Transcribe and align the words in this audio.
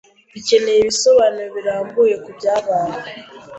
Dukeneye 0.33 0.79
ibisobanuro 0.81 1.47
birambuye 1.55 2.15
kubyabaye. 2.23 2.95